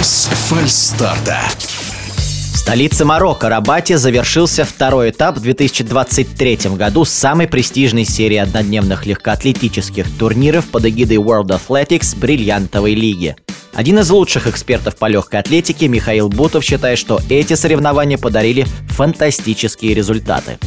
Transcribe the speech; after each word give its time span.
Без 0.00 0.30
фальстарта. 0.48 1.38
В 2.54 2.56
столице 2.56 3.04
Марокко, 3.04 3.50
Рабате, 3.50 3.98
завершился 3.98 4.64
второй 4.64 5.10
этап 5.10 5.36
в 5.36 5.42
2023 5.42 6.56
году 6.76 7.04
самой 7.04 7.46
престижной 7.46 8.06
серии 8.06 8.38
однодневных 8.38 9.04
легкоатлетических 9.04 10.06
турниров 10.18 10.68
под 10.68 10.86
эгидой 10.86 11.18
World 11.18 11.48
Athletics 11.48 12.18
Бриллиантовой 12.18 12.94
лиги. 12.94 13.36
Один 13.74 13.98
из 13.98 14.08
лучших 14.08 14.46
экспертов 14.46 14.96
по 14.96 15.04
легкой 15.04 15.40
атлетике 15.40 15.86
Михаил 15.86 16.30
Бутов 16.30 16.64
считает, 16.64 16.98
что 16.98 17.20
эти 17.28 17.52
соревнования 17.52 18.16
подарили 18.16 18.66
фантастические 18.88 19.92
результаты. 19.92 20.58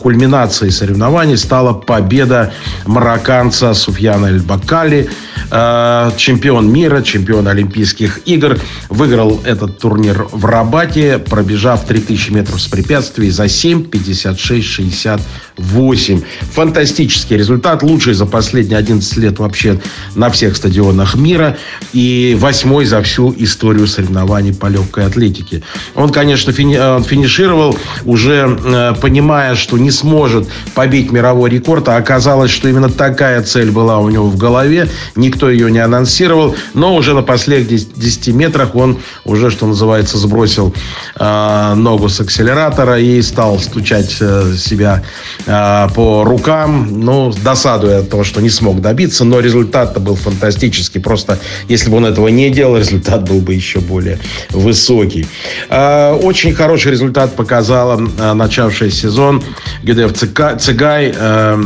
Кульминацией 0.00 0.72
соревнований 0.72 1.36
стала 1.36 1.72
победа 1.72 2.52
марокканца 2.84 3.74
Суфьяна 3.74 4.26
Эль-Бакали– 4.26 5.08
Э, 5.50 6.10
чемпион 6.16 6.72
мира, 6.72 7.02
чемпион 7.02 7.46
Олимпийских 7.48 8.20
игр. 8.26 8.58
Выиграл 8.88 9.40
этот 9.44 9.78
турнир 9.78 10.26
в 10.32 10.44
Рабате, 10.44 11.18
пробежав 11.18 11.84
3000 11.86 12.30
метров 12.30 12.60
с 12.60 12.66
препятствий 12.66 13.30
за 13.30 13.48
7, 13.48 13.84
56, 13.84 14.66
68. 14.66 16.22
Фантастический 16.52 17.36
результат. 17.36 17.82
Лучший 17.82 18.14
за 18.14 18.26
последние 18.26 18.78
11 18.78 19.16
лет 19.18 19.38
вообще 19.38 19.80
на 20.14 20.30
всех 20.30 20.56
стадионах 20.56 21.14
мира. 21.14 21.56
И 21.92 22.36
восьмой 22.40 22.84
за 22.86 23.00
всю 23.02 23.32
историю 23.36 23.86
соревнований 23.86 24.54
по 24.54 24.66
легкой 24.66 25.06
атлетике. 25.06 25.62
Он, 25.94 26.10
конечно, 26.10 26.52
фини 26.52 26.76
э, 26.78 27.02
финишировал 27.04 27.78
уже 28.04 28.58
э, 28.64 28.94
понимая, 29.00 29.54
что 29.54 29.78
не 29.84 29.90
сможет 29.90 30.48
побить 30.74 31.12
мировой 31.12 31.50
рекорд. 31.50 31.88
А 31.88 31.96
оказалось, 31.96 32.50
что 32.50 32.68
именно 32.68 32.88
такая 32.90 33.42
цель 33.42 33.70
была 33.70 33.98
у 33.98 34.08
него 34.08 34.26
в 34.26 34.36
голове. 34.36 34.88
Никто 35.14 35.50
ее 35.50 35.70
не 35.70 35.78
анонсировал, 35.78 36.56
но 36.72 36.96
уже 36.96 37.14
на 37.14 37.22
последних 37.22 37.68
10 37.94 38.28
метрах 38.28 38.74
он 38.74 38.98
уже, 39.24 39.50
что 39.50 39.66
называется, 39.66 40.18
сбросил 40.18 40.74
э, 41.20 41.74
ногу 41.74 42.08
с 42.08 42.20
акселератора 42.20 42.98
и 42.98 43.20
стал 43.22 43.58
стучать 43.58 44.16
э, 44.20 44.54
себя 44.56 45.04
э, 45.46 45.88
по 45.94 46.24
рукам, 46.24 47.00
ну, 47.00 47.32
досадуя 47.44 48.00
от 48.00 48.10
того, 48.10 48.24
что 48.24 48.40
не 48.40 48.50
смог 48.50 48.80
добиться, 48.80 49.24
но 49.24 49.40
результат-то 49.40 50.00
был 50.00 50.16
фантастический. 50.16 51.00
Просто 51.00 51.38
если 51.68 51.90
бы 51.90 51.98
он 51.98 52.06
этого 52.06 52.28
не 52.28 52.50
делал, 52.50 52.76
результат 52.84 53.28
был 53.28 53.40
бы 53.40 53.52
еще 53.54 53.80
более 53.80 54.18
высокий. 54.50 55.26
Э, 55.68 56.12
очень 56.12 56.54
хороший 56.54 56.92
результат 56.92 57.36
показала 57.36 58.00
э, 58.00 58.32
начавший 58.32 58.90
сезон 58.90 59.42
Гюдев 59.82 60.12
Цигай, 60.12 61.12
э, 61.14 61.56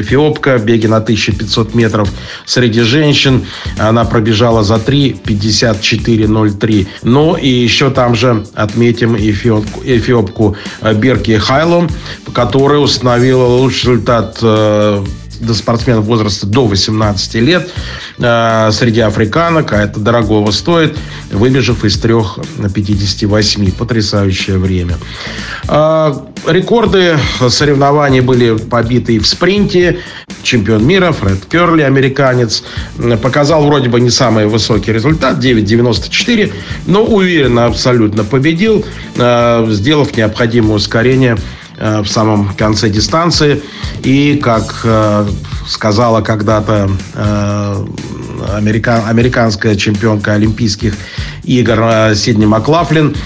эфиопка, 0.00 0.58
беги 0.58 0.88
на 0.88 1.00
1500 1.00 1.74
метров 1.74 2.10
среди 2.44 2.82
женщин. 2.82 3.46
Она 3.78 4.04
пробежала 4.04 4.62
за 4.62 4.74
3.54.03. 4.74 6.86
Ну 7.02 7.36
и 7.36 7.48
еще 7.48 7.90
там 7.90 8.14
же 8.14 8.44
отметим 8.54 9.16
эфиопку, 9.16 9.80
эфиопку 9.84 10.56
Берки 10.94 11.38
Хайлом, 11.38 11.88
которая 12.32 12.78
установила 12.78 13.44
лучший 13.44 13.96
результат 13.96 14.38
э, 14.42 15.04
до 15.40 15.54
спортсменов 15.54 16.04
возраста 16.04 16.46
до 16.46 16.66
18 16.66 17.34
лет 17.36 17.70
э, 18.18 18.70
среди 18.72 19.00
африканок, 19.00 19.72
а 19.72 19.82
это 19.82 20.00
дорогого 20.00 20.50
стоит, 20.50 20.96
выбежав 21.30 21.84
из 21.84 22.02
3.58. 22.02 23.72
Потрясающее 23.72 24.58
время. 24.58 24.96
Э, 25.68 26.14
рекорды 26.46 27.18
соревнований 27.48 28.20
были 28.20 28.56
побиты 28.56 29.18
в 29.18 29.26
спринте. 29.26 29.98
Чемпион 30.42 30.86
мира 30.86 31.12
Фред 31.12 31.46
Керли, 31.46 31.82
американец, 31.82 32.62
показал 33.22 33.66
вроде 33.66 33.88
бы 33.88 34.00
не 34.00 34.10
самый 34.10 34.46
высокий 34.46 34.92
результат, 34.92 35.38
9.94, 35.38 36.52
но 36.86 37.04
уверенно 37.04 37.66
абсолютно 37.66 38.24
победил, 38.24 38.84
э, 39.16 39.66
сделав 39.70 40.16
необходимое 40.16 40.76
ускорение 40.76 41.36
Э, 41.78 42.00
в 42.00 42.08
самом 42.08 42.54
конце 42.54 42.88
дистанции. 42.88 43.60
И, 44.02 44.40
как 44.42 44.80
э, 44.84 45.26
сказала 45.66 46.22
когда-то 46.22 46.88
американ, 48.54 49.02
американская 49.06 49.74
чемпионка 49.74 50.34
Олимпийских 50.34 50.94
игр 51.42 52.14
Сидни 52.14 52.46
Маклафлин, 52.46 53.16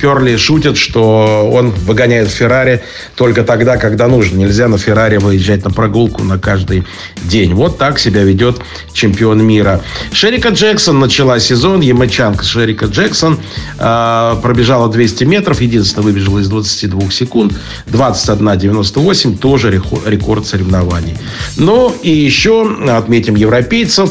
Керли 0.00 0.36
шутит, 0.36 0.76
что 0.76 1.50
он 1.52 1.70
выгоняет 1.70 2.28
Феррари 2.28 2.82
только 3.16 3.42
тогда, 3.42 3.76
когда 3.76 4.08
нужно. 4.08 4.36
Нельзя 4.36 4.68
на 4.68 4.78
Феррари 4.78 5.16
выезжать 5.16 5.64
на 5.64 5.70
прогулку 5.70 6.22
на 6.22 6.38
каждый 6.38 6.84
день. 7.24 7.54
Вот 7.54 7.78
так 7.78 7.98
себя 7.98 8.22
ведет 8.22 8.58
чемпион 8.92 9.44
мира. 9.44 9.80
Шерика 10.12 10.50
Джексон 10.50 10.98
начала 10.98 11.38
сезон. 11.40 11.80
Ямачанка 11.80 12.44
Шерика 12.44 12.86
Джексон 12.86 13.38
э, 13.78 14.36
пробежала 14.42 14.88
200 14.90 15.24
метров. 15.24 15.60
Единственное, 15.60 16.04
выбежала 16.04 16.38
из 16.38 16.48
22 16.48 17.10
секунд. 17.10 17.54
21.98. 17.86 19.38
Тоже 19.38 19.70
рекорд 19.70 20.46
соревнований. 20.46 21.16
Ну 21.56 21.94
и 22.02 22.10
еще 22.10 22.76
отметим 22.88 23.34
европейцев. 23.34 24.10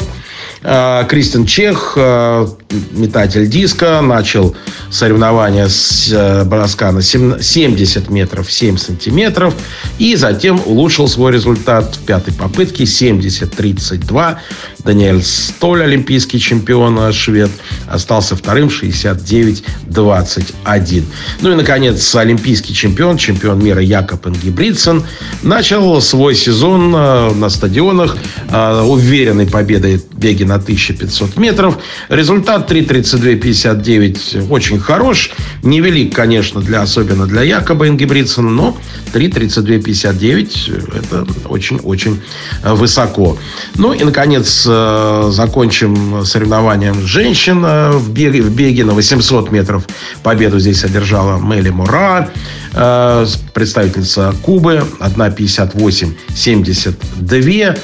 Э, 0.62 1.04
Кристин 1.08 1.46
Чех, 1.46 1.94
э, 1.96 2.46
метатель 2.90 3.48
диска, 3.48 4.00
начал 4.00 4.56
соревнования 4.90 5.68
с 5.68 6.10
э, 6.12 6.42
броска 6.44 6.90
на 6.90 7.00
70 7.00 8.10
метров 8.10 8.50
7 8.50 8.76
сантиметров 8.76 9.54
и 9.98 10.16
затем 10.16 10.60
улучшил 10.64 11.06
свой 11.06 11.30
результат 11.32 11.94
в 11.94 12.00
пятой 12.04 12.34
попытке 12.34 12.82
70-32. 12.84 14.38
Даниэль 14.84 15.22
Столь, 15.22 15.84
олимпийский 15.84 16.40
чемпион 16.40 17.12
швед, 17.12 17.50
остался 17.86 18.34
вторым 18.34 18.66
69-21. 18.68 21.04
Ну 21.40 21.52
и, 21.52 21.54
наконец, 21.54 22.16
олимпийский 22.16 22.74
чемпион, 22.74 23.16
чемпион 23.16 23.62
мира 23.62 23.80
Якоб 23.82 24.26
Ингебридсен 24.26 25.04
начал 25.42 26.00
свой 26.00 26.34
сезон 26.34 26.90
на 26.90 27.50
стадионах 27.50 28.16
уверенной 28.50 29.46
победой 29.46 29.98
в 29.98 30.14
беге 30.14 30.47
на 30.48 30.56
1500 30.56 31.36
метров. 31.36 31.78
Результат 32.08 32.68
3.32.59 32.70 34.50
очень 34.50 34.80
хорош. 34.80 35.30
Невелик, 35.62 36.14
конечно, 36.14 36.60
для, 36.60 36.82
особенно 36.82 37.26
для 37.26 37.42
Якоба 37.42 37.88
Ингебридсона, 37.88 38.50
но 38.50 38.76
3.32.59 39.12 40.98
это 40.98 41.26
очень-очень 41.48 42.20
высоко. 42.64 43.38
Ну 43.76 43.92
и, 43.92 44.02
наконец, 44.04 44.64
э, 44.66 45.28
закончим 45.30 46.24
соревнованием 46.24 47.06
женщин 47.06 47.62
э, 47.64 47.92
в 47.92 48.10
беге, 48.10 48.42
в 48.42 48.50
беге 48.54 48.84
на 48.84 48.94
800 48.94 49.52
метров. 49.52 49.84
Победу 50.22 50.58
здесь 50.58 50.84
одержала 50.84 51.38
Мели 51.38 51.70
Мура, 51.70 52.30
э, 52.72 53.26
представительница 53.52 54.34
Кубы, 54.42 54.82
1.58.72. 55.00 57.78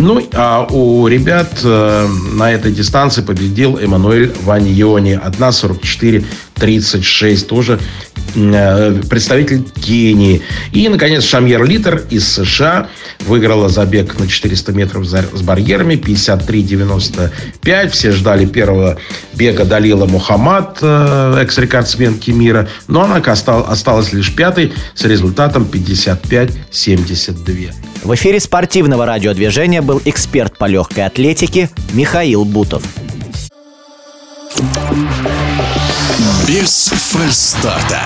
Ну, 0.00 0.24
а 0.32 0.64
у 0.70 1.08
ребят 1.08 1.60
э, 1.64 2.06
на 2.34 2.52
этой 2.52 2.70
дистанции 2.70 3.20
победил 3.20 3.78
Эммануэль 3.78 4.32
Ваньони. 4.44 5.18
1.44.36. 5.24 7.46
Тоже 7.46 7.80
представитель 8.34 9.62
Кении. 9.62 10.42
И, 10.72 10.88
наконец, 10.88 11.24
Шамьер 11.24 11.64
Литер 11.64 12.02
из 12.10 12.28
США 12.28 12.88
выиграла 13.26 13.68
забег 13.68 14.18
на 14.18 14.26
400 14.26 14.72
метров 14.72 15.06
с 15.06 15.42
барьерами 15.42 15.94
53.95. 15.94 17.90
Все 17.90 18.12
ждали 18.12 18.46
первого 18.46 18.98
бега 19.34 19.64
Далила 19.64 20.06
Мухаммад, 20.06 20.78
э, 20.80 21.42
экс-рекордсменки 21.42 22.30
мира. 22.30 22.68
Но 22.86 23.02
она 23.02 23.16
осталась 23.16 24.12
лишь 24.12 24.32
пятой 24.34 24.72
с 24.94 25.04
результатом 25.04 25.68
55.72. 25.70 27.72
В 28.02 28.14
эфире 28.14 28.40
спортивного 28.40 29.06
радиодвижения 29.06 29.82
был 29.82 30.00
эксперт 30.04 30.56
по 30.56 30.66
легкой 30.66 31.06
атлетике 31.06 31.68
Михаил 31.92 32.44
Бутов. 32.44 32.82
Без 36.46 36.88
фальстарта. 36.88 38.02